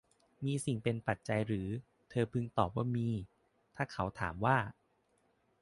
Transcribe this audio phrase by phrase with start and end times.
[0.45, 1.67] มีสิ่งเป็นปัจจัยหรือ
[2.09, 3.07] เธอพึงตอบว่ามี
[3.75, 4.57] ถ้าเขาถามว่า